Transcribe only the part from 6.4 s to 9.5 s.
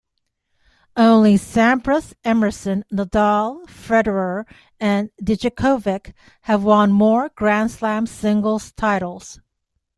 have won more Grand Slam singles titles.